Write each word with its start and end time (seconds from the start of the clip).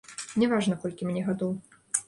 Не 0.43 0.47
важна, 0.53 0.79
колькі 0.85 1.11
мне 1.11 1.23
гадоў. 1.31 1.53